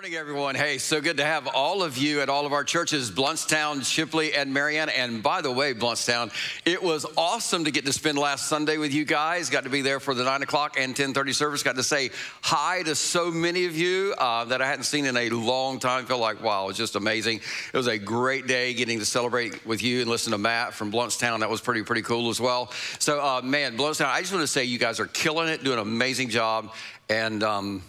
[0.00, 0.54] morning, everyone.
[0.54, 4.34] Hey, so good to have all of you at all of our churches, Blountstown, Chipley,
[4.34, 4.92] and Marianna.
[4.92, 6.32] And by the way, Blountstown,
[6.64, 9.50] it was awesome to get to spend last Sunday with you guys.
[9.50, 11.62] Got to be there for the 9 o'clock and 1030 service.
[11.62, 15.18] Got to say hi to so many of you uh, that I hadn't seen in
[15.18, 16.06] a long time.
[16.06, 17.40] Felt like, wow, it was just amazing.
[17.70, 20.90] It was a great day getting to celebrate with you and listen to Matt from
[20.90, 21.40] Blountstown.
[21.40, 22.72] That was pretty, pretty cool as well.
[23.00, 25.78] So, uh, man, Blountstown, I just want to say you guys are killing it, doing
[25.78, 26.72] an amazing job.
[27.10, 27.82] And, um,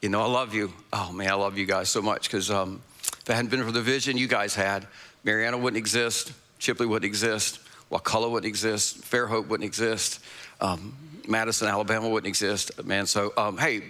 [0.00, 0.72] you know, I love you.
[0.92, 3.72] Oh, man, I love you guys so much because um, if it hadn't been for
[3.72, 4.86] the vision you guys had,
[5.24, 10.20] Marianna wouldn't exist, Chipley wouldn't exist, Wakulla wouldn't exist, Fairhope wouldn't exist,
[10.60, 10.94] um,
[11.26, 13.06] Madison, Alabama wouldn't exist, man.
[13.06, 13.82] So, um, hey,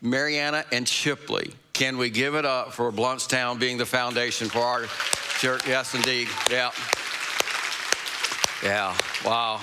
[0.00, 4.86] Marianna and Chipley, can we give it up for Blountstown being the foundation for our
[5.38, 5.66] church?
[5.66, 6.28] Yes, indeed.
[6.50, 6.70] Yeah.
[8.62, 8.96] Yeah.
[9.24, 9.60] Wow.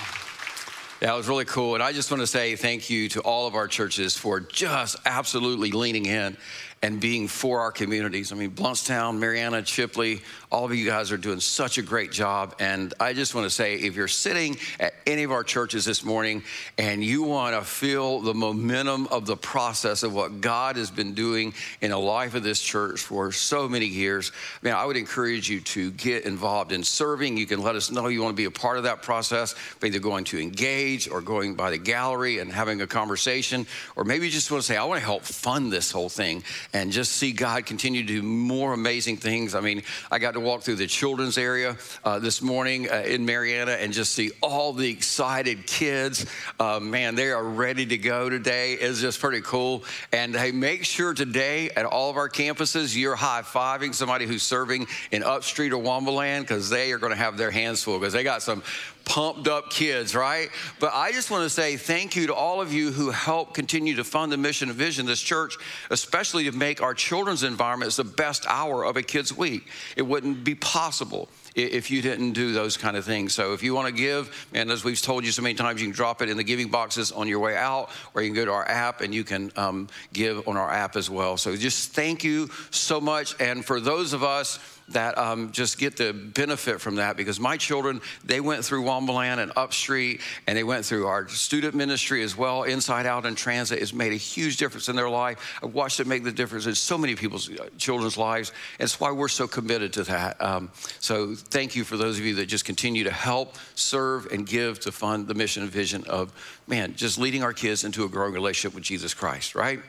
[1.04, 1.74] It was really cool.
[1.74, 4.96] And I just want to say thank you to all of our churches for just
[5.04, 6.34] absolutely leaning in
[6.80, 8.32] and being for our communities.
[8.32, 10.22] I mean, Blountstown, Marianna, Chipley,
[10.54, 12.54] all of you guys are doing such a great job.
[12.60, 16.04] And I just want to say if you're sitting at any of our churches this
[16.04, 16.44] morning
[16.78, 21.12] and you want to feel the momentum of the process of what God has been
[21.12, 24.30] doing in the life of this church for so many years,
[24.62, 27.36] man, I would encourage you to get involved in serving.
[27.36, 29.98] You can let us know you want to be a part of that process, either
[29.98, 34.30] going to engage or going by the gallery and having a conversation, or maybe you
[34.30, 37.32] just want to say, I want to help fund this whole thing and just see
[37.32, 39.56] God continue to do more amazing things.
[39.56, 43.24] I mean, I got to walk through the children's area uh, this morning uh, in
[43.24, 46.26] Marianna and just see all the excited kids.
[46.60, 48.74] Uh, man, they are ready to go today.
[48.74, 49.84] It's just pretty cool.
[50.12, 54.42] And hey, make sure today at all of our campuses, you're high fiving somebody who's
[54.42, 57.98] serving in Upstreet or Waumba Land because they are going to have their hands full
[57.98, 58.62] because they got some
[59.04, 60.48] pumped up kids, right?
[60.80, 63.96] But I just want to say thank you to all of you who help continue
[63.96, 65.56] to fund the mission and vision of this church,
[65.90, 69.68] especially to make our children's environments the best hour of a kid's week.
[69.96, 73.32] It wouldn't be possible if you didn't do those kind of things.
[73.32, 75.86] So if you want to give, and as we've told you so many times, you
[75.86, 78.44] can drop it in the giving boxes on your way out, or you can go
[78.44, 81.36] to our app and you can um, give on our app as well.
[81.36, 83.40] So just thank you so much.
[83.40, 84.58] And for those of us,
[84.88, 89.14] that um, just get the benefit from that because my children, they went through Waumba
[89.14, 93.36] Land and Upstreet and they went through our student ministry as well, Inside Out and
[93.36, 93.80] Transit.
[93.80, 95.58] It's made a huge difference in their life.
[95.62, 98.52] I've watched it make the difference in so many people's uh, children's lives.
[98.78, 100.40] And it's why we're so committed to that.
[100.42, 100.70] Um,
[101.00, 104.80] so thank you for those of you that just continue to help, serve, and give
[104.80, 106.32] to fund the mission and vision of,
[106.66, 109.80] man, just leading our kids into a growing relationship with Jesus Christ, right?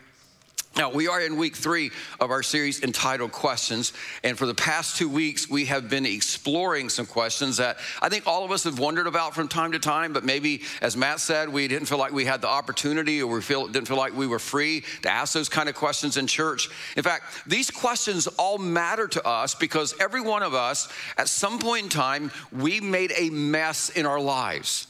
[0.78, 3.94] Now, we are in week three of our series entitled Questions.
[4.26, 8.28] And for the past two weeks, we have been exploring some questions that I think
[8.28, 11.48] all of us have wondered about from time to time, but maybe, as Matt said,
[11.48, 14.28] we didn't feel like we had the opportunity or we feel, didn't feel like we
[14.28, 16.68] were free to ask those kind of questions in church.
[16.98, 21.58] In fact, these questions all matter to us because every one of us, at some
[21.58, 24.88] point in time, we made a mess in our lives.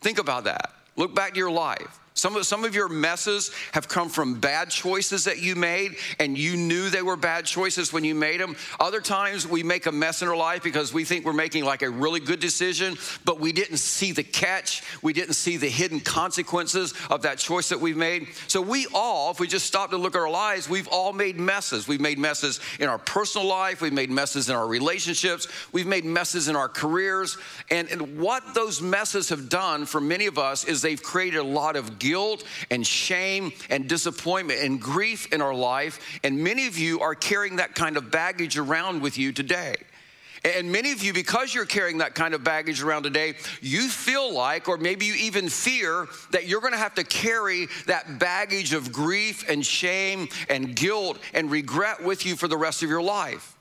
[0.00, 0.72] Think about that.
[0.96, 1.97] Look back to your life.
[2.18, 6.36] Some of, some of your messes have come from bad choices that you made, and
[6.36, 8.56] you knew they were bad choices when you made them.
[8.80, 11.82] Other times we make a mess in our life because we think we're making like
[11.82, 14.82] a really good decision, but we didn't see the catch.
[15.00, 18.26] We didn't see the hidden consequences of that choice that we've made.
[18.48, 21.38] So we all, if we just stop to look at our lives, we've all made
[21.38, 21.86] messes.
[21.86, 26.04] We've made messes in our personal life, we've made messes in our relationships, we've made
[26.04, 27.38] messes in our careers.
[27.70, 31.44] And, and what those messes have done for many of us is they've created a
[31.44, 36.00] lot of guilt guilt and shame and disappointment and grief in our life.
[36.24, 39.76] And many of you are carrying that kind of baggage around with you today.
[40.44, 44.32] And many of you, because you're carrying that kind of baggage around today, you feel
[44.32, 48.92] like, or maybe you even fear, that you're gonna have to carry that baggage of
[48.92, 53.57] grief and shame and guilt and regret with you for the rest of your life.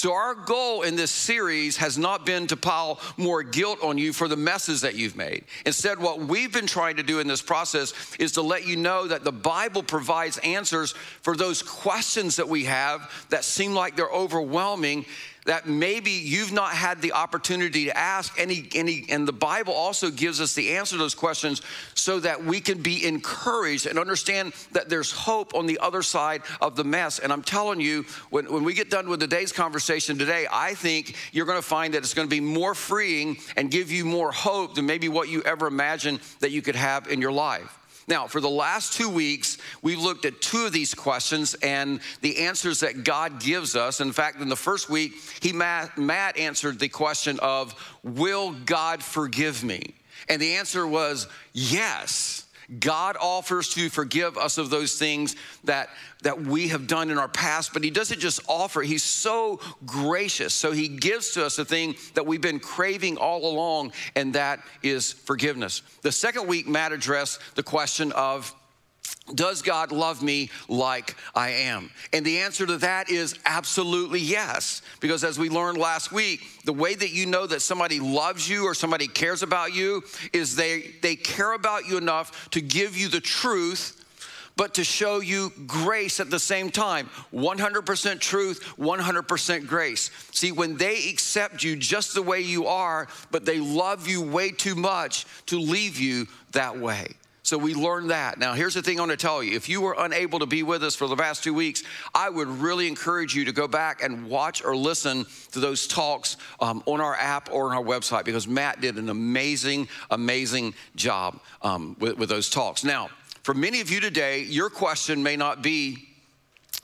[0.00, 4.14] So, our goal in this series has not been to pile more guilt on you
[4.14, 5.44] for the messes that you've made.
[5.66, 9.06] Instead, what we've been trying to do in this process is to let you know
[9.06, 14.08] that the Bible provides answers for those questions that we have that seem like they're
[14.08, 15.04] overwhelming
[15.46, 18.38] that maybe you've not had the opportunity to ask.
[18.38, 21.62] Any, any and the bible also gives us the answer to those questions
[21.94, 26.42] so that we can be encouraged and understand that there's hope on the other side
[26.60, 27.18] of the mess.
[27.18, 31.16] And i'm telling you when, when we get done with today's conversation today i think
[31.32, 34.32] you're going to find that it's going to be more freeing and give you more
[34.32, 37.79] hope than maybe what you ever imagined that you could have in your life
[38.10, 42.40] now, for the last two weeks, we've looked at two of these questions and the
[42.40, 44.00] answers that God gives us.
[44.00, 49.02] In fact, in the first week, he Matt, Matt answered the question of, Will God
[49.02, 49.94] forgive me?
[50.28, 52.44] And the answer was yes.
[52.78, 55.34] God offers to forgive us of those things
[55.64, 55.88] that,
[56.22, 60.54] that we have done in our past, but He doesn't just offer, He's so gracious.
[60.54, 64.60] So He gives to us the thing that we've been craving all along, and that
[64.82, 65.82] is forgiveness.
[66.02, 68.54] The second week, Matt addressed the question of
[69.34, 71.90] does God love me like I am?
[72.12, 74.82] And the answer to that is absolutely yes.
[75.00, 78.64] Because as we learned last week, the way that you know that somebody loves you
[78.64, 80.02] or somebody cares about you
[80.32, 83.96] is they, they care about you enough to give you the truth,
[84.56, 90.10] but to show you grace at the same time 100% truth, 100% grace.
[90.32, 94.50] See, when they accept you just the way you are, but they love you way
[94.50, 97.14] too much to leave you that way.
[97.50, 98.38] So we learned that.
[98.38, 99.56] Now, here's the thing I want to tell you.
[99.56, 101.82] If you were unable to be with us for the past two weeks,
[102.14, 106.36] I would really encourage you to go back and watch or listen to those talks
[106.60, 111.40] um, on our app or on our website because Matt did an amazing, amazing job
[111.62, 112.84] um, with, with those talks.
[112.84, 113.10] Now,
[113.42, 116.09] for many of you today, your question may not be,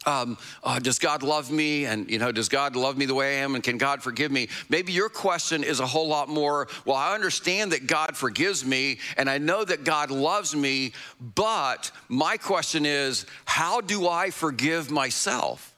[0.06, 1.84] um, uh, does God love me?
[1.84, 3.54] And, you know, does God love me the way I am?
[3.54, 4.48] And can God forgive me?
[4.68, 8.98] Maybe your question is a whole lot more, well, I understand that God forgives me
[9.16, 10.92] and I know that God loves me,
[11.34, 15.74] but my question is, how do I forgive myself?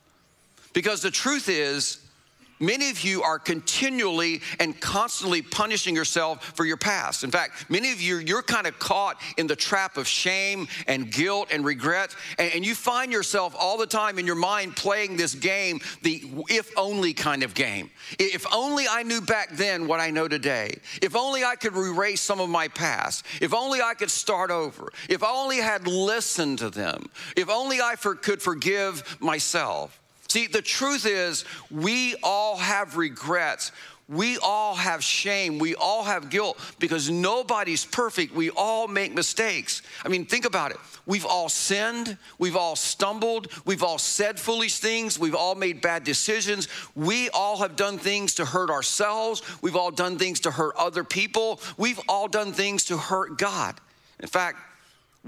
[0.74, 1.98] Because the truth is,
[2.60, 7.24] Many of you are continually and constantly punishing yourself for your past.
[7.24, 11.10] In fact, many of you, you're kind of caught in the trap of shame and
[11.10, 12.14] guilt and regret.
[12.38, 16.76] And, you find yourself all the time in your mind playing this game, the if
[16.76, 17.90] only kind of game.
[18.18, 20.78] If only I knew back then what I know today.
[21.00, 23.24] If only I could erase some of my past.
[23.40, 24.88] If only I could start over.
[25.08, 27.08] If only I had listened to them.
[27.36, 29.98] If only I for, could forgive myself.
[30.28, 33.72] See, the truth is, we all have regrets.
[34.08, 35.58] We all have shame.
[35.58, 38.34] We all have guilt because nobody's perfect.
[38.34, 39.82] We all make mistakes.
[40.02, 40.78] I mean, think about it.
[41.04, 42.16] We've all sinned.
[42.38, 43.48] We've all stumbled.
[43.66, 45.18] We've all said foolish things.
[45.18, 46.68] We've all made bad decisions.
[46.94, 49.42] We all have done things to hurt ourselves.
[49.60, 51.60] We've all done things to hurt other people.
[51.76, 53.78] We've all done things to hurt God.
[54.20, 54.58] In fact,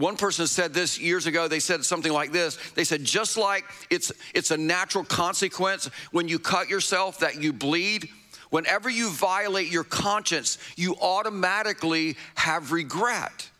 [0.00, 1.46] one person said this years ago.
[1.46, 2.58] They said something like this.
[2.74, 7.52] They said, just like it's, it's a natural consequence when you cut yourself that you
[7.52, 8.08] bleed,
[8.48, 13.50] whenever you violate your conscience, you automatically have regret.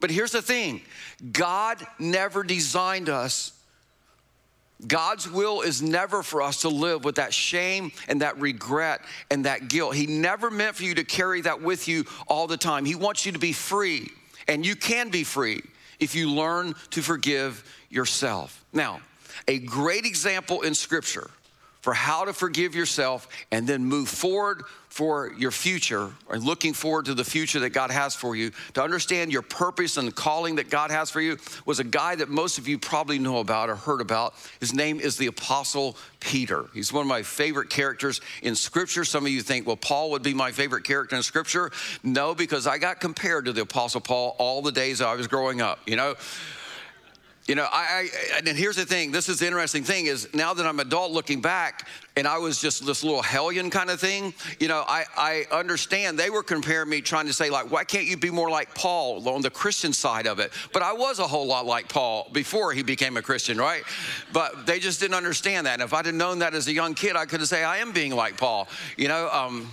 [0.00, 0.82] But here's the thing
[1.32, 3.52] God never designed us.
[4.86, 9.00] God's will is never for us to live with that shame and that regret
[9.30, 9.94] and that guilt.
[9.94, 12.84] He never meant for you to carry that with you all the time.
[12.84, 14.10] He wants you to be free,
[14.48, 15.62] and you can be free
[16.00, 18.64] if you learn to forgive yourself.
[18.72, 19.00] Now,
[19.48, 21.30] a great example in Scripture
[21.84, 27.04] for how to forgive yourself and then move forward for your future and looking forward
[27.04, 30.54] to the future that God has for you, to understand your purpose and the calling
[30.54, 31.36] that God has for you,
[31.66, 34.32] was a guy that most of you probably know about or heard about.
[34.60, 36.64] His name is the Apostle Peter.
[36.72, 39.04] He's one of my favorite characters in Scripture.
[39.04, 41.70] Some of you think, well, Paul would be my favorite character in Scripture.
[42.02, 45.60] No, because I got compared to the Apostle Paul all the days I was growing
[45.60, 46.14] up, you know?
[47.46, 49.12] You know, I, I, and here's the thing.
[49.12, 51.86] This is the interesting thing is now that I'm adult looking back,
[52.16, 54.32] and I was just this little hellion kind of thing.
[54.58, 58.06] You know, I, I understand they were comparing me, trying to say like, why can't
[58.06, 60.52] you be more like Paul on the Christian side of it?
[60.72, 63.82] But I was a whole lot like Paul before he became a Christian, right?
[64.32, 65.74] But they just didn't understand that.
[65.74, 67.76] And if I'd have known that as a young kid, I could have said I
[67.78, 68.68] am being like Paul.
[68.96, 69.28] You know.
[69.30, 69.70] Um,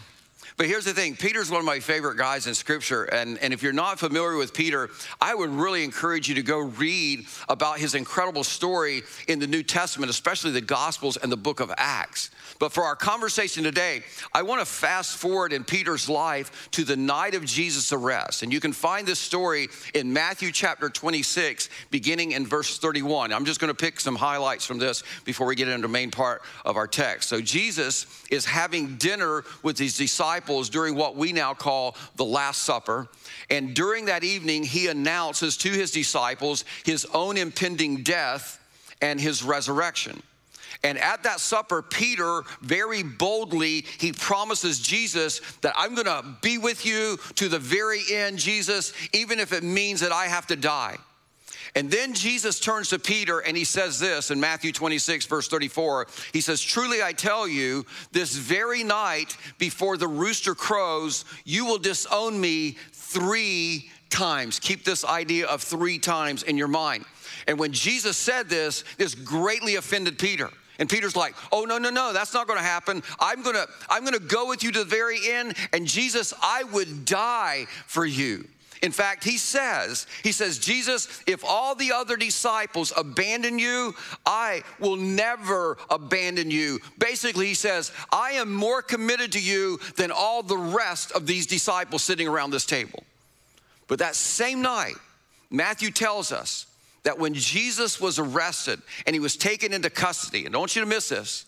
[0.62, 3.06] but here's the thing Peter's one of my favorite guys in scripture.
[3.06, 6.60] And, and if you're not familiar with Peter, I would really encourage you to go
[6.60, 11.62] read about his incredible story in the New Testament, especially the Gospels and the book
[11.62, 12.30] of Acts.
[12.62, 14.04] But for our conversation today,
[14.36, 18.44] I want to fast forward in Peter's life to the night of Jesus' arrest.
[18.44, 23.34] And you can find this story in Matthew chapter 26, beginning in verse 31.
[23.34, 26.12] I'm just going to pick some highlights from this before we get into the main
[26.12, 27.30] part of our text.
[27.30, 32.62] So Jesus is having dinner with his disciples during what we now call the Last
[32.62, 33.08] Supper.
[33.50, 38.60] And during that evening, he announces to his disciples his own impending death
[39.02, 40.22] and his resurrection.
[40.84, 46.86] And at that supper, Peter very boldly, he promises Jesus that I'm gonna be with
[46.86, 50.98] you to the very end, Jesus, even if it means that I have to die.
[51.76, 56.08] And then Jesus turns to Peter and he says this in Matthew 26, verse 34.
[56.34, 61.78] He says, Truly I tell you, this very night before the rooster crows, you will
[61.78, 64.60] disown me three times.
[64.60, 67.06] Keep this idea of three times in your mind.
[67.48, 70.50] And when Jesus said this, this greatly offended Peter.
[70.80, 73.04] And Peter's like, "Oh no, no, no, that's not going to happen.
[73.20, 76.34] I'm going to I'm going to go with you to the very end and Jesus,
[76.42, 78.48] I would die for you."
[78.82, 83.94] In fact, he says, he says, Jesus, if all the other disciples abandon you,
[84.26, 86.80] I will never abandon you.
[86.98, 91.46] Basically, he says, I am more committed to you than all the rest of these
[91.46, 93.04] disciples sitting around this table.
[93.88, 94.96] But that same night,
[95.52, 96.66] Matthew tells us
[97.04, 100.82] that when Jesus was arrested and he was taken into custody, and don't want you
[100.82, 101.46] to miss this,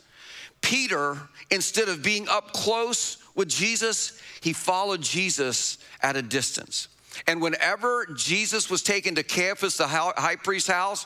[0.62, 1.18] Peter,
[1.52, 6.88] instead of being up close with Jesus, he followed Jesus at a distance.
[7.28, 11.06] And whenever Jesus was taken to Caiaphas, the high priest's house,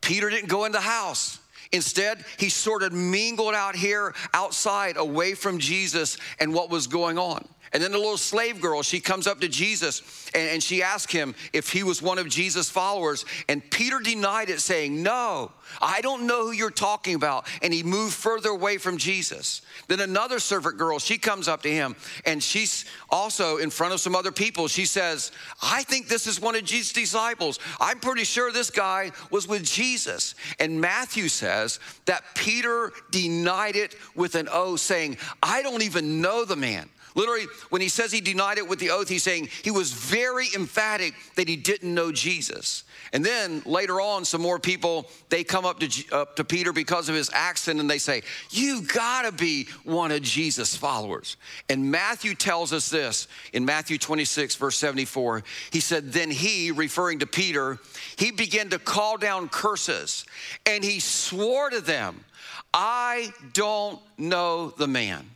[0.00, 1.38] Peter didn't go in the house.
[1.70, 7.18] Instead, he sort of mingled out here outside, away from Jesus and what was going
[7.18, 7.48] on.
[7.72, 11.10] And then the little slave girl, she comes up to Jesus and, and she asks
[11.10, 13.24] him if he was one of Jesus' followers.
[13.48, 17.46] And Peter denied it, saying, No, I don't know who you're talking about.
[17.62, 19.62] And he moved further away from Jesus.
[19.88, 24.00] Then another servant girl, she comes up to him and she's also in front of
[24.00, 24.68] some other people.
[24.68, 27.58] She says, I think this is one of Jesus' disciples.
[27.80, 30.34] I'm pretty sure this guy was with Jesus.
[30.60, 36.44] And Matthew says that Peter denied it with an oath, saying, I don't even know
[36.44, 36.90] the man.
[37.14, 40.46] Literally, when he says he denied it with the oath, he's saying he was very
[40.54, 42.84] emphatic that he didn't know Jesus.
[43.12, 47.10] And then later on, some more people, they come up to, up to Peter because
[47.10, 51.36] of his accent and they say, You gotta be one of Jesus' followers.
[51.68, 55.42] And Matthew tells us this in Matthew 26, verse 74.
[55.70, 57.78] He said, Then he, referring to Peter,
[58.16, 60.24] he began to call down curses
[60.64, 62.24] and he swore to them,
[62.72, 65.28] I don't know the man.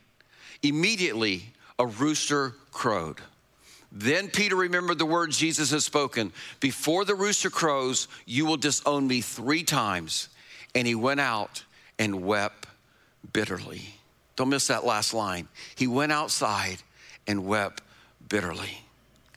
[0.63, 1.45] Immediately,
[1.79, 3.19] a rooster crowed.
[3.93, 9.07] Then Peter remembered the words Jesus had spoken Before the rooster crows, you will disown
[9.07, 10.29] me three times.
[10.75, 11.65] And he went out
[11.99, 12.67] and wept
[13.33, 13.83] bitterly.
[14.37, 15.49] Don't miss that last line.
[15.75, 16.83] He went outside
[17.27, 17.83] and wept
[18.29, 18.83] bitterly.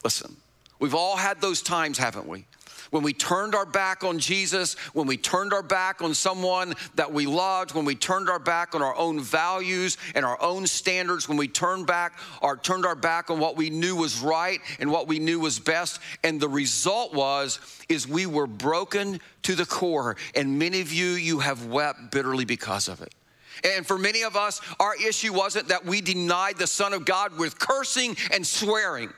[0.03, 0.36] Listen,
[0.79, 2.46] we've all had those times, haven't we?
[2.89, 7.12] When we turned our back on Jesus, when we turned our back on someone that
[7.12, 11.27] we loved, when we turned our back on our own values and our own standards,
[11.27, 14.91] when we turned back or turned our back on what we knew was right and
[14.91, 19.65] what we knew was best, and the result was is we were broken to the
[19.65, 23.13] core, and many of you you have wept bitterly because of it.
[23.63, 27.38] And for many of us, our issue wasn't that we denied the Son of God
[27.38, 29.12] with cursing and swearing.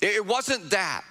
[0.00, 1.04] It wasn't that.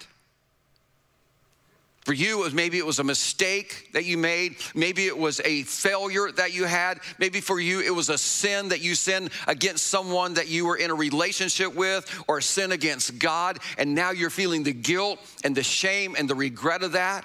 [2.01, 4.55] For you, it was maybe it was a mistake that you made.
[4.73, 6.99] Maybe it was a failure that you had.
[7.19, 10.77] Maybe for you, it was a sin that you sinned against someone that you were
[10.77, 13.59] in a relationship with or a sin against God.
[13.77, 17.23] And now you're feeling the guilt and the shame and the regret of that.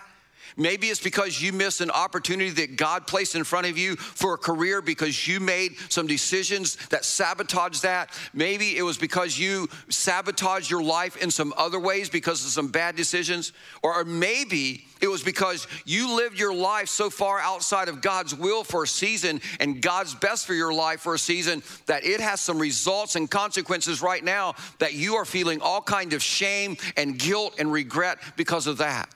[0.56, 4.34] Maybe it's because you missed an opportunity that God placed in front of you for
[4.34, 8.10] a career because you made some decisions that sabotaged that.
[8.32, 12.68] Maybe it was because you sabotaged your life in some other ways because of some
[12.68, 13.52] bad decisions.
[13.82, 18.64] Or maybe it was because you lived your life so far outside of God's will
[18.64, 22.40] for a season and God's best for your life for a season that it has
[22.40, 27.18] some results and consequences right now that you are feeling all kind of shame and
[27.18, 29.10] guilt and regret because of that.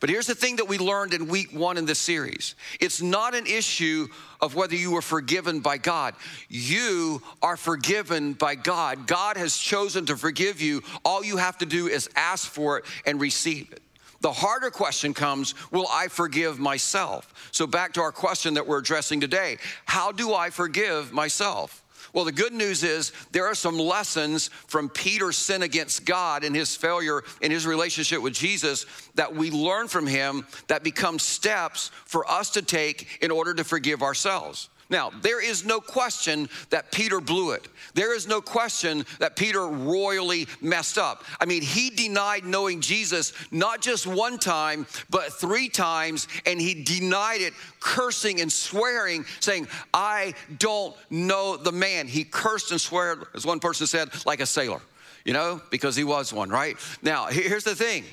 [0.00, 3.34] But here's the thing that we learned in week one in this series it's not
[3.34, 4.08] an issue
[4.40, 6.14] of whether you were forgiven by God.
[6.48, 9.06] You are forgiven by God.
[9.06, 10.82] God has chosen to forgive you.
[11.04, 13.82] All you have to do is ask for it and receive it.
[14.22, 17.32] The harder question comes Will I forgive myself?
[17.52, 21.79] So, back to our question that we're addressing today How do I forgive myself?
[22.12, 26.54] Well, the good news is there are some lessons from Peter's sin against God and
[26.54, 31.90] his failure in his relationship with Jesus that we learn from him that become steps
[32.04, 34.68] for us to take in order to forgive ourselves.
[34.90, 37.68] Now, there is no question that Peter blew it.
[37.94, 41.24] There is no question that Peter royally messed up.
[41.40, 46.82] I mean, he denied knowing Jesus not just one time, but three times, and he
[46.82, 52.08] denied it, cursing and swearing, saying, I don't know the man.
[52.08, 54.80] He cursed and swore, as one person said, like a sailor,
[55.24, 56.76] you know, because he was one, right?
[57.00, 58.04] Now, here's the thing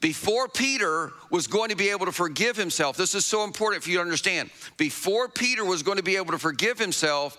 [0.00, 3.90] before Peter was going to be able to forgive himself, this is so important for
[3.90, 4.50] you to understand.
[4.76, 7.36] Before Peter was going to be able to forgive himself,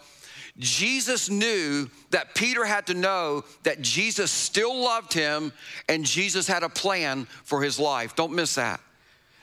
[0.57, 5.53] Jesus knew that Peter had to know that Jesus still loved him
[5.87, 8.13] and Jesus had a plan for his life.
[8.15, 8.81] Don't miss that.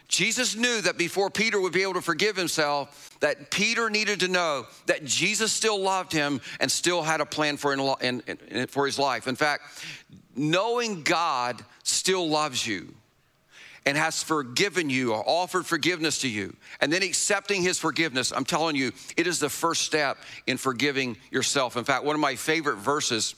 [0.08, 4.28] Jesus knew that before Peter would be able to forgive himself, that Peter needed to
[4.28, 8.20] know that Jesus still loved him and still had a plan for, in,
[8.68, 9.26] for his life.
[9.26, 9.62] In fact,
[10.36, 12.94] knowing God still loves you
[13.86, 18.44] and has forgiven you or offered forgiveness to you, and then accepting his forgiveness, I'm
[18.44, 21.76] telling you, it is the first step in forgiving yourself.
[21.76, 23.36] In fact, one of my favorite verses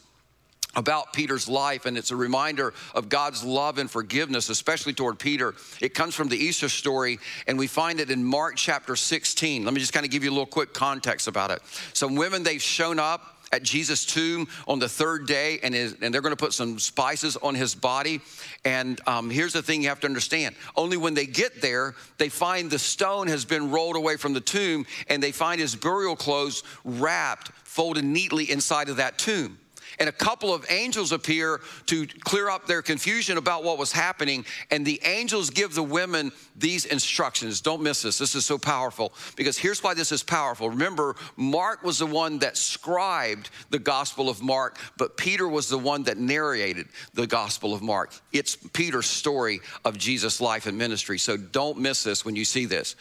[0.76, 5.55] about Peter's life, and it's a reminder of God's love and forgiveness, especially toward Peter.
[5.81, 9.64] It comes from the Easter story, and we find it in Mark chapter 16.
[9.64, 11.61] Let me just kind of give you a little quick context about it.
[11.95, 16.21] Some women, they've shown up at Jesus' tomb on the third day, and, and they're
[16.21, 18.21] going to put some spices on his body.
[18.64, 22.28] And um, here's the thing you have to understand only when they get there, they
[22.28, 26.17] find the stone has been rolled away from the tomb, and they find his burial
[26.17, 29.59] clothes wrapped, folded neatly inside of that tomb
[29.99, 34.45] and a couple of angels appear to clear up their confusion about what was happening.
[34.71, 37.61] And the angels give the women these instructions.
[37.61, 38.19] Don't miss this.
[38.19, 40.71] This is so powerful because here's why this is powerful.
[40.71, 45.78] Remember, Mark was the one that scribed the Gospel of Mark, but Peter was the
[45.78, 48.12] one that narrated the Gospel of Mark.
[48.33, 51.19] It's Peter's story of Jesus' life and ministry.
[51.19, 52.97] So don't miss this when you see this.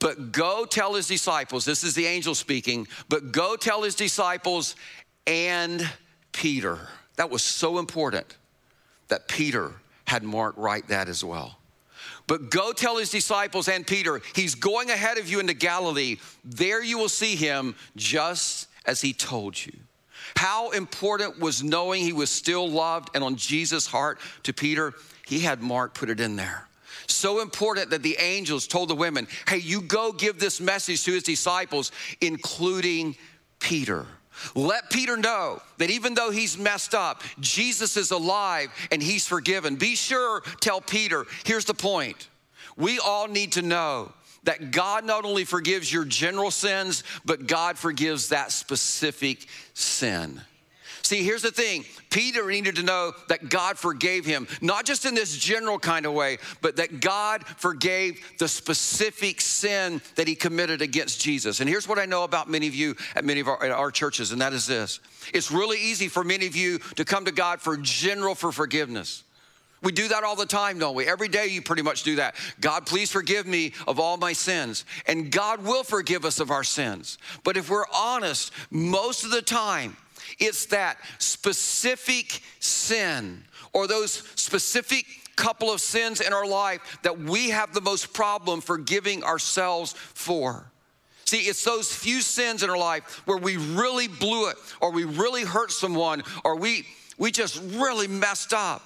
[0.00, 4.76] But go tell his disciples, this is the angel speaking, but go tell his disciples
[5.26, 5.88] and
[6.34, 6.78] Peter.
[7.16, 8.36] That was so important
[9.08, 9.72] that Peter
[10.04, 11.56] had Mark write that as well.
[12.26, 16.16] But go tell his disciples and Peter, he's going ahead of you into Galilee.
[16.44, 19.72] There you will see him just as he told you.
[20.36, 24.94] How important was knowing he was still loved and on Jesus' heart to Peter?
[25.26, 26.66] He had Mark put it in there.
[27.06, 31.12] So important that the angels told the women, hey, you go give this message to
[31.12, 33.16] his disciples, including
[33.60, 34.06] Peter.
[34.54, 39.76] Let Peter know that even though he's messed up, Jesus is alive and he's forgiven.
[39.76, 42.28] Be sure, tell Peter, here's the point.
[42.76, 44.12] We all need to know
[44.44, 50.40] that God not only forgives your general sins, but God forgives that specific sin.
[51.04, 55.14] See, here's the thing Peter needed to know that God forgave him, not just in
[55.14, 60.80] this general kind of way, but that God forgave the specific sin that he committed
[60.80, 61.60] against Jesus.
[61.60, 64.32] And here's what I know about many of you at many of our, our churches,
[64.32, 64.98] and that is this
[65.34, 69.24] it's really easy for many of you to come to God for general for forgiveness.
[69.82, 71.06] We do that all the time, don't we?
[71.06, 72.36] Every day you pretty much do that.
[72.58, 74.86] God, please forgive me of all my sins.
[75.06, 77.18] And God will forgive us of our sins.
[77.42, 79.98] But if we're honest, most of the time,
[80.38, 85.06] it's that specific sin or those specific
[85.36, 90.70] couple of sins in our life that we have the most problem forgiving ourselves for.
[91.24, 95.04] See, it's those few sins in our life where we really blew it or we
[95.04, 98.82] really hurt someone or we we just really messed up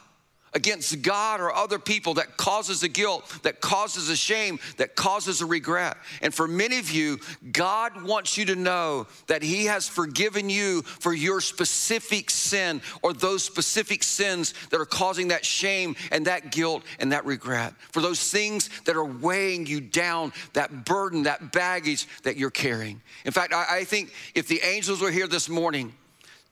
[0.54, 5.40] against God or other people that causes a guilt, that causes a shame, that causes
[5.40, 5.96] a regret.
[6.22, 7.18] And for many of you,
[7.52, 13.12] God wants you to know that He has forgiven you for your specific sin or
[13.12, 17.74] those specific sins that are causing that shame and that guilt and that regret.
[17.92, 23.00] For those things that are weighing you down, that burden, that baggage that you're carrying.
[23.24, 25.92] In fact, I, I think if the angels were here this morning,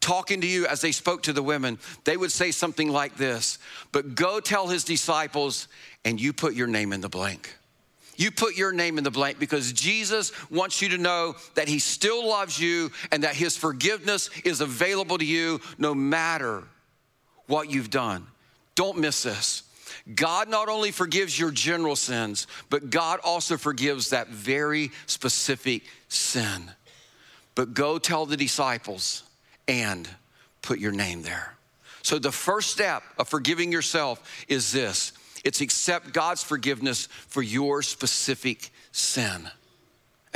[0.06, 3.58] talking to you as they spoke to the women, they would say something like this
[3.90, 5.66] But go tell his disciples,
[6.04, 7.52] and you put your name in the blank.
[8.16, 11.80] You put your name in the blank because Jesus wants you to know that he
[11.80, 16.62] still loves you and that his forgiveness is available to you no matter
[17.46, 18.26] what you've done.
[18.74, 19.64] Don't miss this.
[20.14, 26.70] God not only forgives your general sins, but God also forgives that very specific sin.
[27.56, 29.24] But go tell the disciples,
[29.68, 30.08] and
[30.62, 31.54] put your name there.
[32.02, 35.12] So, the first step of forgiving yourself is this
[35.44, 39.48] it's accept God's forgiveness for your specific sin.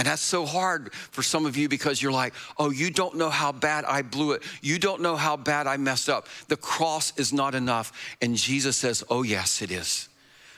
[0.00, 3.28] And that's so hard for some of you because you're like, oh, you don't know
[3.28, 4.42] how bad I blew it.
[4.62, 6.26] You don't know how bad I messed up.
[6.48, 8.16] The cross is not enough.
[8.22, 10.08] And Jesus says, oh, yes, it is.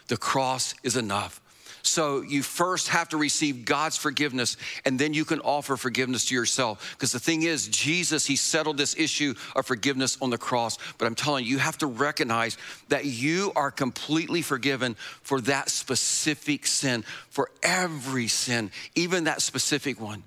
[0.07, 1.42] The cross is enough.
[1.83, 6.35] So you first have to receive God's forgiveness, and then you can offer forgiveness to
[6.35, 6.95] yourself.
[6.97, 10.79] Because the thing is, Jesus, He settled this issue of forgiveness on the cross.
[10.99, 12.57] But I'm telling you, you have to recognize
[12.89, 20.01] that you are completely forgiven for that specific sin, for every sin, even that specific
[20.01, 20.23] one.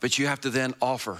[0.00, 1.18] But you have to then offer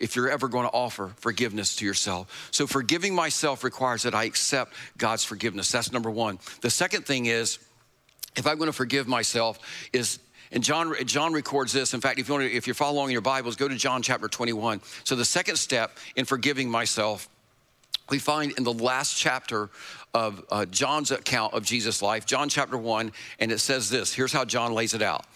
[0.00, 2.48] if you're ever going to offer forgiveness to yourself.
[2.50, 5.70] So, forgiving myself requires that I accept God's forgiveness.
[5.70, 6.38] That's number one.
[6.60, 7.58] The second thing is,
[8.36, 9.58] if I'm going to forgive myself,
[9.92, 10.18] is
[10.50, 11.92] and John, John records this.
[11.92, 14.28] In fact, if, you want to, if you're following your Bibles, go to John chapter
[14.28, 14.80] 21.
[15.04, 17.28] So, the second step in forgiving myself,
[18.10, 19.68] we find in the last chapter
[20.14, 24.14] of uh, John's account of Jesus' life, John chapter 1, and it says this.
[24.14, 25.26] Here's how John lays it out.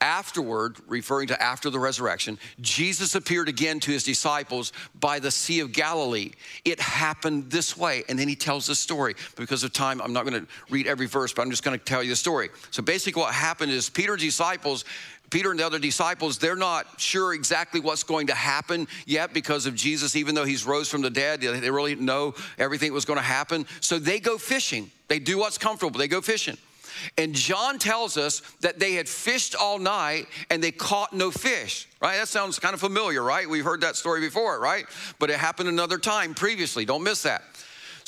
[0.00, 5.58] Afterward, referring to after the resurrection, Jesus appeared again to his disciples by the Sea
[5.58, 6.30] of Galilee.
[6.64, 8.04] It happened this way.
[8.08, 9.16] And then he tells the story.
[9.34, 11.84] Because of time, I'm not going to read every verse, but I'm just going to
[11.84, 12.50] tell you the story.
[12.70, 14.84] So basically, what happened is Peter's disciples
[15.30, 19.66] Peter and the other disciples, they're not sure exactly what's going to happen yet because
[19.66, 21.40] of Jesus, even though he's rose from the dead.
[21.40, 23.66] They really know everything was going to happen.
[23.80, 24.90] So they go fishing.
[25.08, 25.98] They do what's comfortable.
[25.98, 26.56] They go fishing.
[27.16, 31.88] And John tells us that they had fished all night and they caught no fish,
[32.00, 32.16] right?
[32.16, 33.48] That sounds kind of familiar, right?
[33.48, 34.86] We've heard that story before, right?
[35.18, 36.84] But it happened another time previously.
[36.84, 37.42] Don't miss that.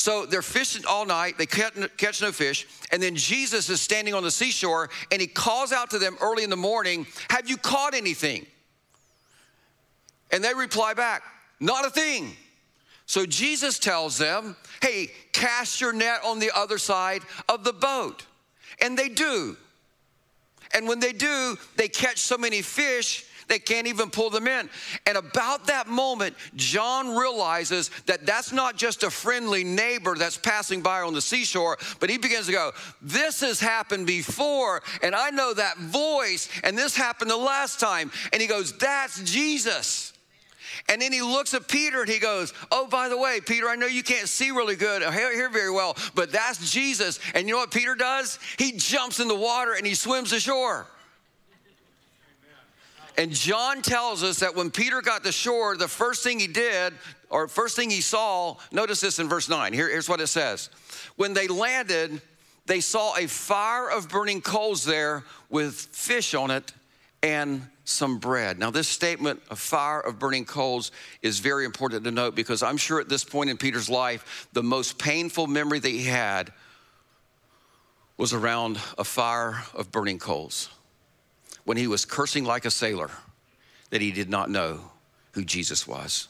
[0.01, 4.23] So they're fishing all night, they catch no fish, and then Jesus is standing on
[4.23, 7.93] the seashore and he calls out to them early in the morning, Have you caught
[7.93, 8.47] anything?
[10.31, 11.23] And they reply back,
[11.61, 12.35] Not a thing.
[13.05, 18.25] So Jesus tells them, Hey, cast your net on the other side of the boat.
[18.83, 19.57] And they do.
[20.73, 24.71] And when they do, they catch so many fish they can't even pull them in.
[25.07, 30.83] And about that moment, John realizes that that's not just a friendly neighbor that's passing
[30.83, 32.71] by on the seashore, but he begins to go,
[33.03, 38.13] This has happened before, and I know that voice, and this happened the last time.
[38.33, 40.13] And he goes, That's Jesus.
[40.89, 43.77] And then he looks at Peter and he goes, Oh, by the way, Peter, I
[43.77, 47.21] know you can't see really good or hear very well, but that's Jesus.
[47.35, 48.39] And you know what Peter does?
[48.59, 50.87] He jumps in the water and he swims ashore.
[53.17, 56.95] And John tells us that when Peter got to shore, the first thing he did,
[57.29, 59.73] or first thing he saw, notice this in verse 9.
[59.73, 60.71] Here, here's what it says.
[61.17, 62.23] When they landed,
[62.67, 66.73] they saw a fire of burning coals there with fish on it
[67.23, 68.59] and some bread.
[68.59, 72.77] Now, this statement of fire of burning coals is very important to note because I'm
[72.77, 76.53] sure at this point in Peter's life, the most painful memory that he had
[78.17, 80.69] was around a fire of burning coals
[81.65, 83.11] when he was cursing like a sailor
[83.91, 84.81] that he did not know
[85.33, 86.29] who Jesus was.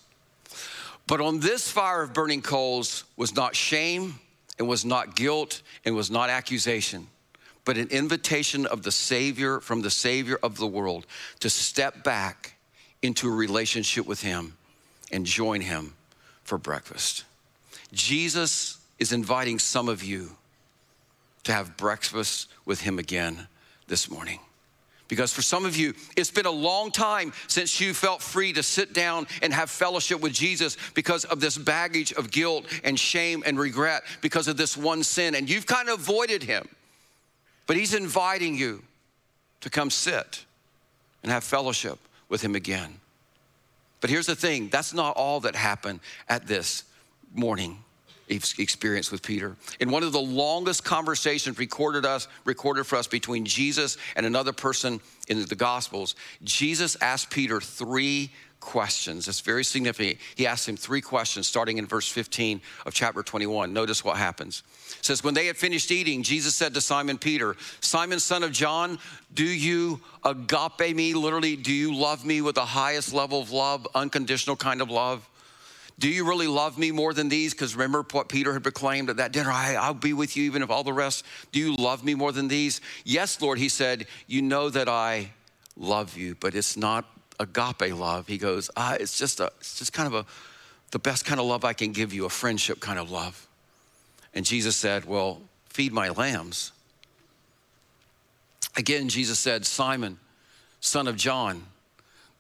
[1.07, 4.18] But on this fire of burning coals was not shame
[4.59, 7.07] and was not guilt and was not accusation,
[7.64, 11.07] but an invitation of the Savior from the Savior of the world
[11.40, 12.55] to step back
[13.03, 14.55] into a relationship with Him
[15.12, 15.94] and join Him
[16.44, 17.25] for breakfast.
[17.92, 20.37] Jesus is inviting some of you
[21.44, 23.46] to have breakfast with Him again
[23.88, 24.40] this morning.
[25.09, 28.62] Because for some of you, it's been a long time since you felt free to
[28.62, 33.42] sit down and have fellowship with Jesus because of this baggage of guilt and shame
[33.44, 35.35] and regret because of this one sin.
[35.35, 36.68] And you've kind of avoided him.
[37.70, 38.83] But he's inviting you
[39.61, 40.44] to come sit
[41.22, 42.94] and have fellowship with him again.
[44.00, 46.83] But here's the thing that's not all that happened at this
[47.33, 47.78] morning
[48.28, 49.54] experience with Peter.
[49.78, 54.52] In one of the longest conversations recorded us recorded for us between Jesus and another
[54.52, 59.27] person in the Gospels, Jesus asked Peter three questions.
[59.27, 60.18] It's very significant.
[60.37, 63.73] He asked him three questions starting in verse 15 of chapter 21.
[63.73, 64.62] Notice what happens.
[64.99, 68.53] It says, When they had finished eating, Jesus said to Simon Peter, Simon, son of
[68.53, 68.99] John,
[69.35, 71.14] do you agape me?
[71.14, 75.27] Literally, do you love me with the highest level of love, unconditional kind of love?
[75.99, 77.53] Do you really love me more than these?
[77.53, 80.62] Because remember what Peter had proclaimed at that dinner I, I'll be with you even
[80.62, 81.27] if all the rest.
[81.53, 82.81] Do you love me more than these?
[83.05, 85.33] Yes, Lord, he said, You know that I
[85.77, 87.05] love you, but it's not
[87.40, 88.29] agape love.
[88.29, 90.26] He goes, ah, It's just, a, it's just kind of a,
[90.92, 93.46] the best kind of love I can give you, a friendship kind of love.
[94.35, 96.72] And Jesus said, Well, feed my lambs.
[98.76, 100.18] Again, Jesus said, Simon,
[100.81, 101.64] son of John,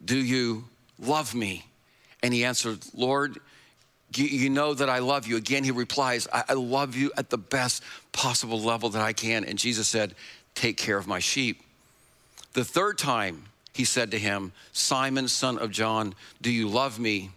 [0.04, 0.64] do you
[0.98, 1.66] love me?
[2.22, 3.38] And he answered, Lord,
[4.14, 5.36] you know that I love you.
[5.36, 7.82] Again, he replies, I love you at the best
[8.12, 9.44] possible level that I can.
[9.44, 10.14] And Jesus said,
[10.54, 11.62] Take care of my sheep.
[12.54, 17.30] The third time he said to him, Simon, son of John, do you love me?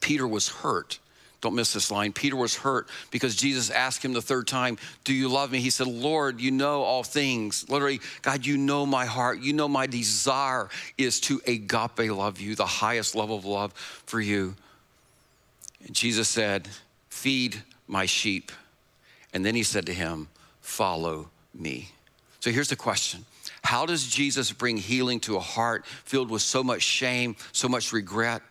[0.00, 0.98] Peter was hurt.
[1.40, 2.12] Don't miss this line.
[2.12, 5.60] Peter was hurt because Jesus asked him the third time, Do you love me?
[5.60, 7.68] He said, Lord, you know all things.
[7.68, 9.38] Literally, God, you know my heart.
[9.38, 14.20] You know my desire is to agape love you, the highest level of love for
[14.20, 14.56] you.
[15.86, 16.68] And Jesus said,
[17.08, 18.50] Feed my sheep.
[19.32, 20.26] And then he said to him,
[20.60, 21.90] Follow me.
[22.40, 23.24] So here's the question
[23.62, 27.92] How does Jesus bring healing to a heart filled with so much shame, so much
[27.92, 28.42] regret,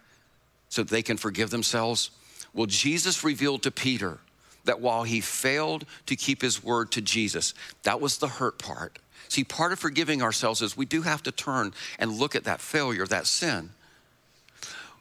[0.70, 2.12] so that they can forgive themselves?
[2.54, 4.20] Well, Jesus revealed to Peter
[4.66, 9.00] that while he failed to keep his word to Jesus, that was the hurt part.
[9.30, 12.62] See, part of forgiving ourselves is we do have to turn and look at that
[12.62, 13.72] failure, that sin.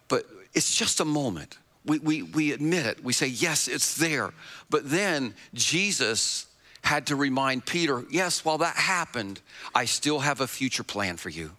[0.08, 3.02] But it's just a moment we, we, we admit it.
[3.02, 4.32] We say, yes, it's there.
[4.68, 6.46] But then Jesus
[6.86, 9.40] had to remind Peter, yes, while that happened,
[9.74, 11.50] I still have a future plan for you.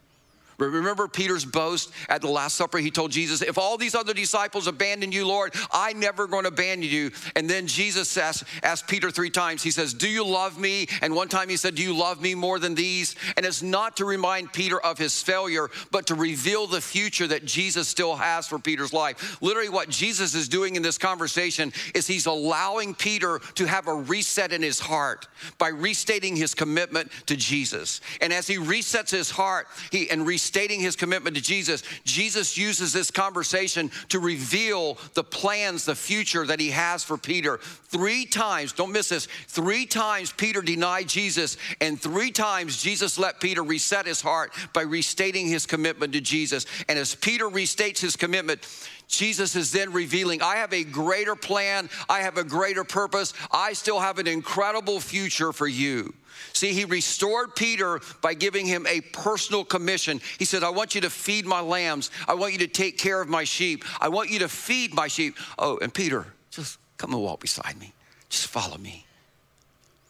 [0.58, 2.80] Remember Peter's boast at the Last Supper?
[2.80, 6.50] He told Jesus, If all these other disciples abandon you, Lord, I never going to
[6.50, 7.12] abandon you.
[7.36, 10.88] And then Jesus asked, asked Peter three times, He says, Do you love me?
[11.02, 13.16] And one time he said, Do you love me more than these?
[13.36, 17.46] And it's not to remind Peter of his failure, but to reveal the future that
[17.46, 19.40] Jesus still has for Peter's life.
[19.42, 23.94] Literally, what Jesus is doing in this conversation is he's allowing Peter to have a
[23.94, 25.28] reset in his heart
[25.60, 28.02] by restating his commitment to Jesus.
[28.22, 32.58] And as he resets his heart, he and resets stating his commitment to Jesus, Jesus
[32.58, 37.58] uses this conversation to reveal the plans, the future that he has for Peter.
[37.58, 43.40] Three times, don't miss this, three times Peter denied Jesus, and three times Jesus let
[43.40, 46.66] Peter reset his heart by restating his commitment to Jesus.
[46.88, 48.66] And as Peter restates his commitment,
[49.08, 53.74] Jesus is then revealing, I have a greater plan, I have a greater purpose, I
[53.74, 56.14] still have an incredible future for you.
[56.54, 60.22] See, he restored Peter by giving him a personal commission.
[60.38, 62.12] He said, I want you to feed my lambs.
[62.28, 63.86] I want you to take care of my sheep.
[64.00, 65.36] I want you to feed my sheep.
[65.58, 67.94] Oh, and Peter, just come and walk beside me.
[68.30, 69.06] Just follow me.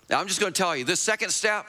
[0.09, 1.65] Now, I'm just going to tell you this second step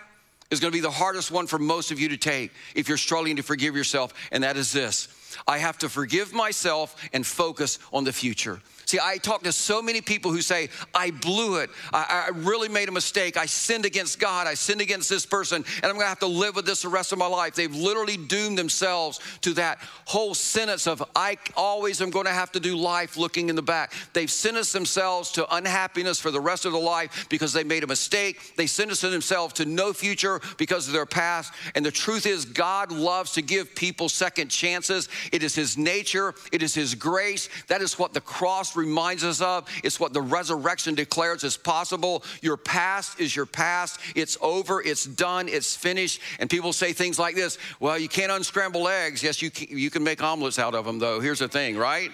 [0.51, 2.97] is going to be the hardest one for most of you to take if you're
[2.97, 5.09] struggling to forgive yourself, and that is this
[5.47, 8.61] I have to forgive myself and focus on the future.
[8.88, 11.68] See, I talk to so many people who say, I blew it.
[11.92, 13.37] I, I, really made a mistake.
[13.37, 14.46] I sinned against God.
[14.46, 17.12] I sinned against this person, and I'm gonna have to live with this the rest
[17.12, 17.55] of my life.
[17.55, 22.61] They've literally doomed themselves to that whole sentence of, I always am gonna have to
[22.61, 23.92] do life looking in the back.
[24.14, 27.88] They've sentenced themselves to unhappiness for the rest of their life because they made a
[27.88, 28.57] mistake.
[28.57, 31.53] They sentenced themselves to no future because of their past.
[31.74, 35.11] And the truth is, God loves to give people second chances.
[35.31, 37.51] It is His nature, it is His grace.
[37.66, 39.69] That is what the cross reminds us of.
[39.85, 42.25] It's what the resurrection declares is possible.
[42.41, 44.01] Your past is your past.
[44.14, 44.83] It's over.
[44.83, 45.49] It's done.
[45.49, 46.21] It's finished.
[46.38, 49.23] And people say things like this Well, you can't unscramble eggs.
[49.23, 51.21] Yes, you can, you can make omelets out of them, though.
[51.21, 52.11] Here's the thing, right?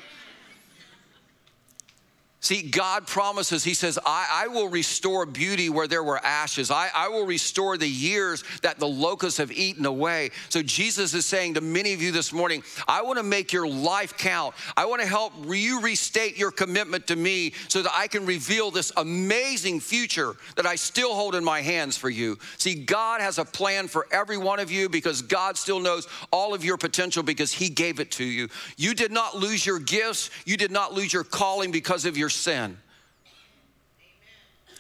[2.45, 6.71] See, God promises, He says, I, I, will restore beauty where there were ashes.
[6.71, 10.29] I, I will restore the years that the locusts have eaten away.
[10.51, 13.67] So, Jesus is saying to many of you this morning, I want to make your
[13.67, 14.55] life count.
[14.77, 18.71] I want to help you restate your commitment to me so that I can reveal
[18.71, 22.39] this amazing future that I still hold in my hands for you.
[22.59, 26.53] See, God has a plan for every one of you because God still knows all
[26.53, 28.51] of your potential because He gave it to you.
[28.77, 32.29] You did not lose your gifts, you did not lose your calling because of your
[32.35, 32.79] sin.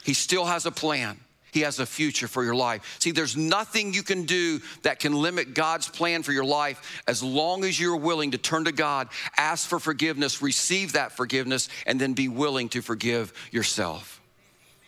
[0.04, 1.18] He still has a plan.
[1.52, 2.96] He has a future for your life.
[2.98, 7.22] See, there's nothing you can do that can limit God's plan for your life as
[7.22, 12.00] long as you're willing to turn to God, ask for forgiveness, receive that forgiveness, and
[12.00, 14.20] then be willing to forgive yourself.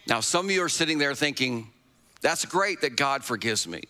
[0.09, 1.69] Now, some of you are sitting there thinking,
[2.21, 3.83] that's great that God forgives me.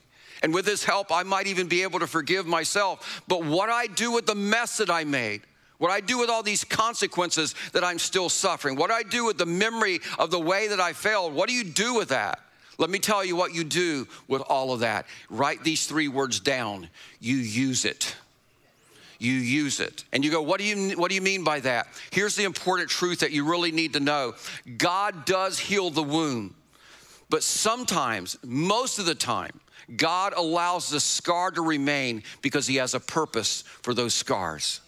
[0.42, 3.22] And with his help, I might even be able to forgive myself.
[3.26, 5.40] But what I do with the mess that I made,
[5.78, 9.38] what I do with all these consequences that I'm still suffering, what I do with
[9.38, 12.40] the memory of the way that I failed, what do you do with that?
[12.78, 15.06] Let me tell you what you do with all of that.
[15.30, 16.88] Write these three words down.
[17.20, 18.14] You use it.
[19.18, 20.04] You use it.
[20.12, 21.88] And you go, what do you what do you mean by that?
[22.10, 24.34] Here's the important truth that you really need to know.
[24.76, 26.52] God does heal the wound.
[27.30, 29.58] But sometimes, most of the time,
[29.96, 34.80] God allows the scar to remain because he has a purpose for those scars.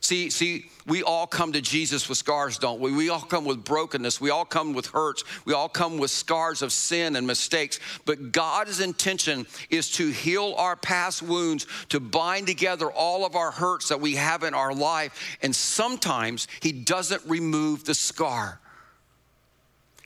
[0.00, 2.92] See, see, we all come to Jesus with scars, don't we?
[2.92, 4.20] We all come with brokenness.
[4.20, 5.24] We all come with hurts.
[5.44, 7.80] We all come with scars of sin and mistakes.
[8.04, 13.50] But God's intention is to heal our past wounds, to bind together all of our
[13.50, 15.38] hurts that we have in our life.
[15.42, 18.60] And sometimes He doesn't remove the scar.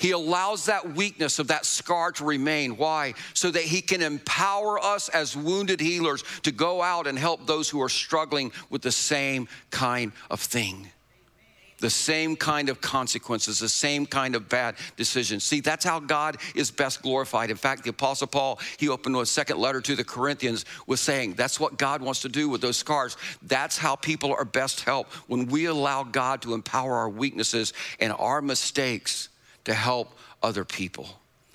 [0.02, 2.76] He allows that weakness of that scar to remain.
[2.76, 3.14] Why?
[3.34, 7.70] So that He can empower us as wounded healers to go out and help those
[7.70, 10.88] who are struggling with the same kind of thing
[11.78, 15.42] the same kind of consequences, the same kind of bad decisions.
[15.42, 17.50] See, that's how God is best glorified.
[17.50, 21.34] In fact, the Apostle Paul, he opened a second letter to the Corinthians with saying,
[21.34, 23.16] that's what God wants to do with those scars.
[23.42, 28.12] That's how people are best helped when we allow God to empower our weaknesses and
[28.12, 29.28] our mistakes
[29.64, 31.08] to help other people.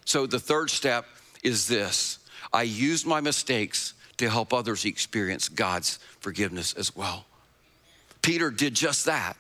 [0.06, 1.06] So the third step
[1.44, 2.20] is this
[2.54, 7.26] I use my mistakes to help others experience God's forgiveness as well.
[8.22, 9.38] Peter did just that.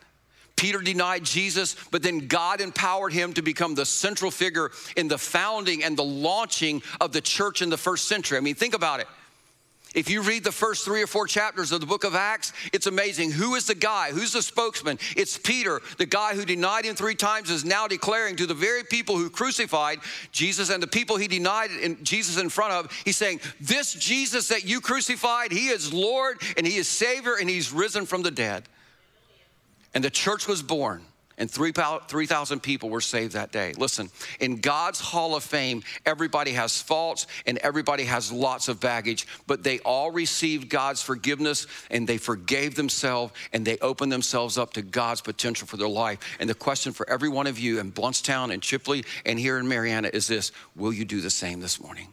[0.55, 5.17] Peter denied Jesus, but then God empowered him to become the central figure in the
[5.17, 8.37] founding and the launching of the church in the first century.
[8.37, 9.07] I mean, think about it.
[9.97, 12.85] If you read the first three or four chapters of the book of Acts, it's
[12.85, 13.31] amazing.
[13.31, 14.11] Who is the guy?
[14.11, 14.99] Who's the spokesman?
[15.15, 18.83] It's Peter, the guy who denied him three times, is now declaring to the very
[18.83, 19.97] people who crucified
[20.31, 24.49] Jesus and the people he denied in Jesus in front of, he's saying, This Jesus
[24.49, 28.29] that you crucified, he is Lord and he is Savior and he's risen from the
[28.29, 28.69] dead.
[29.95, 31.01] And the church was born
[31.37, 33.73] and 3,000 people were saved that day.
[33.77, 39.27] Listen, in God's Hall of Fame, everybody has faults and everybody has lots of baggage,
[39.45, 44.73] but they all received God's forgiveness and they forgave themselves and they opened themselves up
[44.73, 46.19] to God's potential for their life.
[46.39, 49.67] And the question for every one of you in Blountstown and Chipley and here in
[49.67, 52.07] Marianna is this Will you do the same this morning?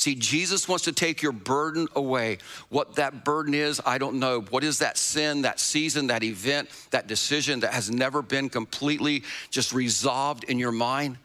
[0.00, 2.38] See, Jesus wants to take your burden away.
[2.70, 4.40] What that burden is, I don't know.
[4.40, 9.24] What is that sin, that season, that event, that decision that has never been completely
[9.50, 11.18] just resolved in your mind?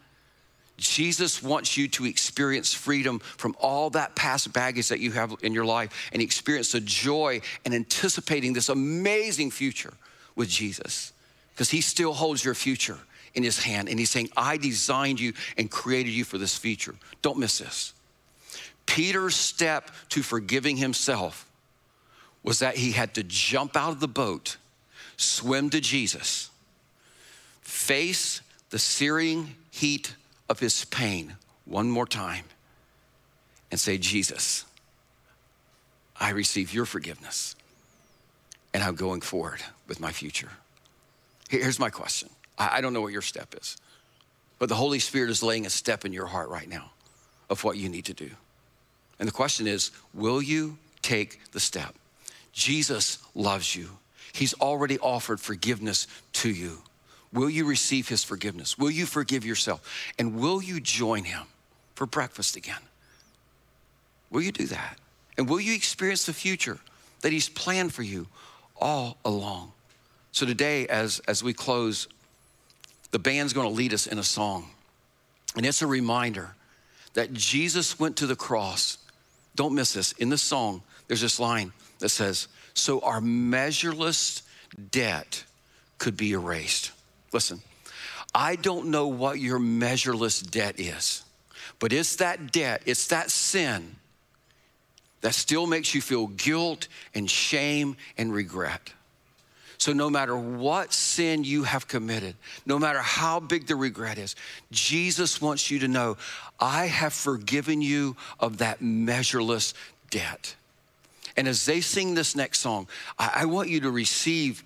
[0.76, 5.54] Jesus wants you to experience freedom from all that past baggage that you have in
[5.54, 9.94] your life and experience the joy and anticipating this amazing future
[10.34, 11.14] with Jesus
[11.54, 12.98] because he still holds your future
[13.32, 16.94] in his hand and he's saying, I designed you and created you for this future.
[17.22, 17.94] Don't miss this.
[18.86, 21.46] Peter's step to forgiving himself
[22.42, 24.56] was that he had to jump out of the boat,
[25.16, 26.50] swim to Jesus,
[27.60, 30.14] face the searing heat
[30.48, 32.44] of his pain one more time,
[33.70, 34.64] and say, Jesus,
[36.18, 37.56] I receive your forgiveness,
[38.72, 40.50] and I'm going forward with my future.
[41.48, 43.76] Here's my question I don't know what your step is,
[44.58, 46.92] but the Holy Spirit is laying a step in your heart right now
[47.50, 48.30] of what you need to do.
[49.18, 51.94] And the question is will you take the step?
[52.52, 53.90] Jesus loves you.
[54.32, 56.78] He's already offered forgiveness to you.
[57.32, 58.78] Will you receive his forgiveness?
[58.78, 59.82] Will you forgive yourself?
[60.18, 61.42] And will you join him
[61.94, 62.80] for breakfast again?
[64.30, 64.98] Will you do that?
[65.36, 66.78] And will you experience the future
[67.20, 68.26] that he's planned for you
[68.80, 69.72] all along?
[70.32, 72.08] So today, as, as we close,
[73.10, 74.70] the band's gonna lead us in a song.
[75.56, 76.54] And it's a reminder
[77.14, 78.98] that Jesus went to the cross
[79.56, 80.12] don't miss this.
[80.12, 84.42] In the song, there's this line that says, So our measureless
[84.90, 85.44] debt
[85.98, 86.92] could be erased.
[87.32, 87.60] Listen,
[88.34, 91.22] I don't know what your measureless debt is,
[91.78, 93.96] but it's that debt, it's that sin
[95.22, 98.92] that still makes you feel guilt and shame and regret.
[99.78, 102.34] So, no matter what sin you have committed,
[102.64, 104.34] no matter how big the regret is,
[104.70, 106.16] Jesus wants you to know,
[106.58, 109.74] I have forgiven you of that measureless
[110.10, 110.54] debt.
[111.36, 114.62] And as they sing this next song, I, I want you to receive,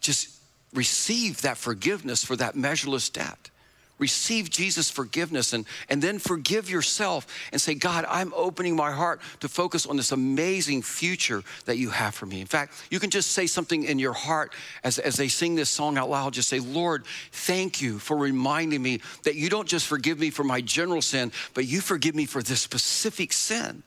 [0.00, 0.30] just
[0.72, 3.50] receive that forgiveness for that measureless debt
[3.98, 9.20] receive Jesus' forgiveness and, and then forgive yourself and say, God, I'm opening my heart
[9.40, 12.40] to focus on this amazing future that you have for me.
[12.40, 14.52] In fact, you can just say something in your heart
[14.84, 16.34] as, as they sing this song out loud.
[16.34, 20.44] Just say, Lord, thank you for reminding me that you don't just forgive me for
[20.44, 23.82] my general sin, but you forgive me for this specific sin.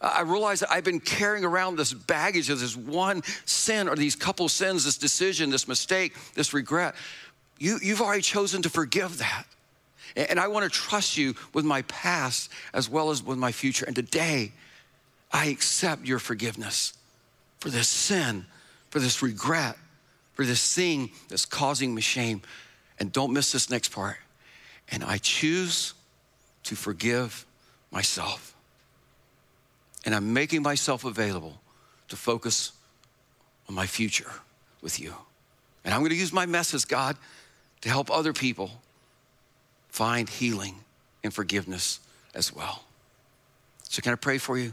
[0.00, 4.14] I realize that I've been carrying around this baggage of this one sin or these
[4.14, 6.94] couple sins, this decision, this mistake, this regret
[7.58, 9.44] you, you've already chosen to forgive that.
[10.16, 13.84] And I want to trust you with my past as well as with my future.
[13.84, 14.52] And today,
[15.32, 16.92] I accept your forgiveness
[17.58, 18.46] for this sin,
[18.90, 19.76] for this regret,
[20.34, 22.42] for this thing that's causing me shame.
[23.00, 24.16] And don't miss this next part.
[24.90, 25.94] And I choose
[26.64, 27.44] to forgive
[27.90, 28.54] myself.
[30.04, 31.58] And I'm making myself available
[32.08, 32.72] to focus
[33.68, 34.30] on my future
[34.82, 35.14] with you.
[35.84, 37.16] And I'm going to use my message, God,
[37.84, 38.70] to help other people
[39.90, 40.74] find healing
[41.22, 42.00] and forgiveness
[42.34, 42.82] as well.
[43.82, 44.72] So, can I pray for you?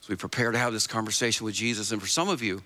[0.00, 2.62] As we prepare to have this conversation with Jesus, and for some of you,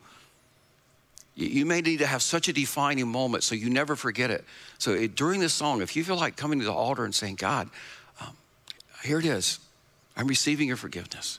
[1.35, 4.45] you may need to have such a defining moment so you never forget it.
[4.77, 7.37] So, it, during this song, if you feel like coming to the altar and saying,
[7.37, 7.71] God,
[8.21, 8.37] um,
[9.03, 9.61] here it is,
[10.15, 11.39] I'm receiving your forgiveness,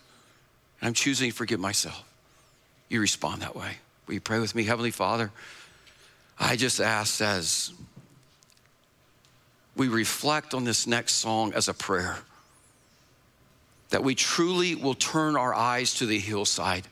[0.82, 2.04] and I'm choosing to forgive myself,
[2.90, 3.78] you respond that way.
[4.08, 5.30] Will you pray with me, Heavenly Father?
[6.44, 7.72] I just ask as
[9.78, 12.18] we reflect on this next song as a prayer
[13.92, 16.86] that we truly will turn our eyes to the hillside.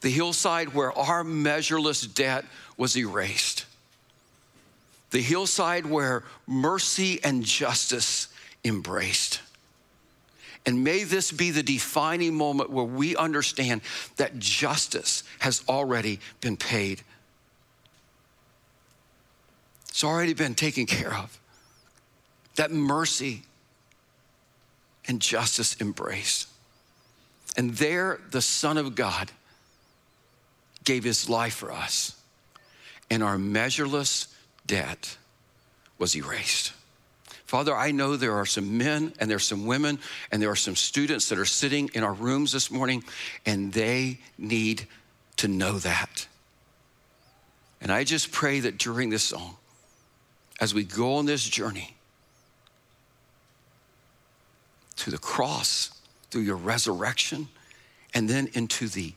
[0.00, 2.46] The hillside where our measureless debt
[2.78, 3.66] was erased.
[5.10, 8.28] The hillside where mercy and justice
[8.64, 9.40] embraced.
[10.66, 13.82] And may this be the defining moment where we understand
[14.16, 17.02] that justice has already been paid.
[19.88, 21.38] It's already been taken care of.
[22.56, 23.42] That mercy
[25.06, 26.46] and justice embrace.
[27.56, 29.30] And there, the Son of God
[30.84, 32.16] gave his life for us,
[33.10, 34.28] and our measureless
[34.66, 35.16] debt
[35.98, 36.72] was erased.
[37.54, 40.00] Father, I know there are some men and there are some women
[40.32, 43.04] and there are some students that are sitting in our rooms this morning,
[43.46, 44.88] and they need
[45.36, 46.26] to know that.
[47.80, 49.56] And I just pray that during this song,
[50.60, 51.94] as we go on this journey
[54.96, 55.92] to the cross,
[56.32, 57.46] through your resurrection,
[58.14, 59.12] and then into the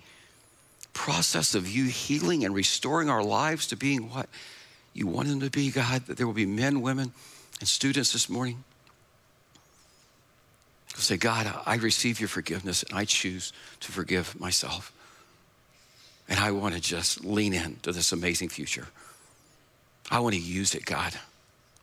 [0.93, 4.29] process of you healing and restoring our lives to being what
[4.93, 7.13] you want them to be, God, that there will be men, women,
[7.59, 8.63] and students this morning
[10.95, 14.91] who say, God, I receive your forgiveness and I choose to forgive myself.
[16.29, 18.87] And I want to just lean in to this amazing future.
[20.09, 21.13] I want to use it, God.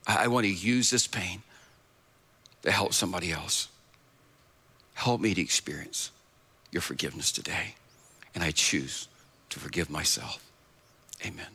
[0.06, 1.42] I want to use this pain
[2.62, 3.68] to help somebody else.
[4.94, 6.10] Help me to experience
[6.70, 7.74] your forgiveness today.
[8.34, 9.08] And I choose
[9.50, 10.44] to forgive myself.
[11.24, 11.46] Amen.